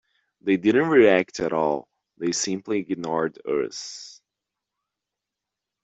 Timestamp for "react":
0.89-1.39